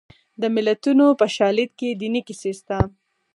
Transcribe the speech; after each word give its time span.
د 0.41 0.43
متلونو 0.53 1.07
په 1.19 1.25
شالید 1.35 1.71
کې 1.79 1.89
دیني 2.01 2.21
کیسې 2.27 2.51
شته 2.59 2.77